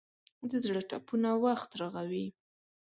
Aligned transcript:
د 0.49 0.51
زړه 0.63 0.81
ټپونه 0.89 1.29
وخت 1.43 1.69
رغوي. 1.81 2.27